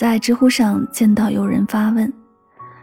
[0.00, 2.10] 在知乎上见到有人发问：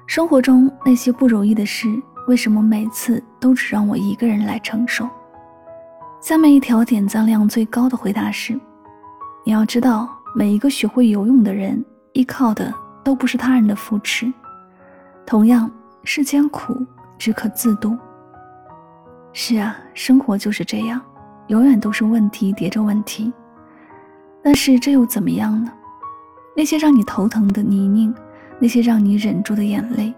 [0.06, 1.88] 生活中那些不如意的事，
[2.28, 5.10] 为什么每次都只让我一个人来承受？
[6.22, 8.54] 下面一条点赞量最高的回答是：
[9.44, 11.84] 你要知道，每一个学会游泳的人，
[12.14, 12.72] 依靠的
[13.04, 14.32] 都不是他人的扶持。
[15.26, 15.72] 同样，
[16.04, 16.86] 世间苦，
[17.18, 17.98] 只可自度。
[19.34, 21.02] 是啊，生活就是这样，
[21.48, 23.34] 永远都是问题叠着问题。
[24.44, 25.72] 但是这又怎么样呢？
[26.58, 28.12] 那些让你头疼的泥泞，
[28.58, 30.12] 那些让你忍住的眼泪，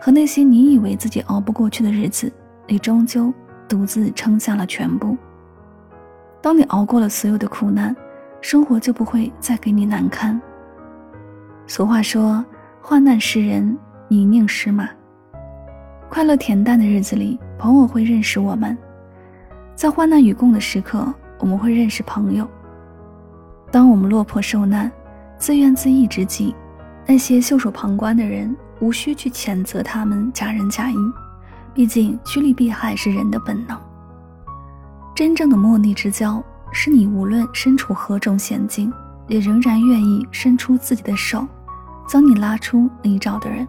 [0.00, 2.32] 和那些你以为自己熬不过去的日子，
[2.66, 3.32] 你终究
[3.68, 5.16] 独自撑下了全部。
[6.42, 7.94] 当你熬过了所有的苦难，
[8.40, 10.38] 生活就不会再给你难堪。
[11.68, 12.44] 俗话说
[12.82, 14.88] ：“患难识人，泥泞识马。”
[16.10, 18.76] 快乐恬淡的日子里，朋友会认识我们；
[19.76, 21.06] 在患难与共的时刻，
[21.38, 22.48] 我们会认识朋友。
[23.70, 24.90] 当我们落魄受难，
[25.38, 26.54] 自怨自艾之际，
[27.06, 30.96] 那些袖手旁观的人无需去谴责他们假仁假义，
[31.74, 33.78] 毕竟趋利避害是人的本能。
[35.14, 38.92] 真正的莫逆之交，是你无论身处何种险境，
[39.28, 41.46] 也仍然愿意伸出自己的手，
[42.08, 43.66] 将你拉出泥沼的人。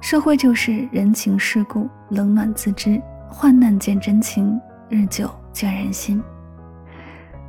[0.00, 6.22] 社会就是人情世故，冷暖自知，患难见真情，日久见人心。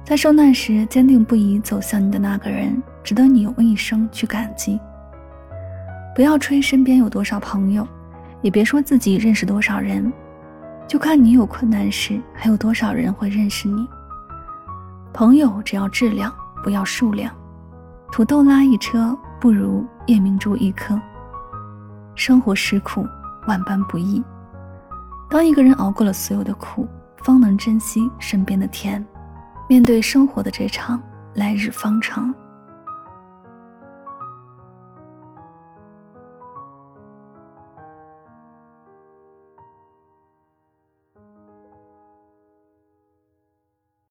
[0.03, 4.79] 在受难时坚定不移走向你的那个人，值得你用一生去感激。
[6.13, 7.87] 不要吹身边有多少朋友，
[8.41, 10.11] 也别说自己认识多少人，
[10.87, 13.87] 就看你有困难时还有多少人会认识你。
[15.13, 17.33] 朋友只要质量，不要数量。
[18.11, 20.99] 土豆拉一车，不如夜明珠一颗。
[22.15, 23.05] 生活实苦，
[23.47, 24.21] 万般不易。
[25.29, 26.85] 当一个人熬过了所有的苦，
[27.23, 29.05] 方能珍惜身边的甜。
[29.71, 31.01] 面对生活的这场
[31.33, 32.35] 来日方长。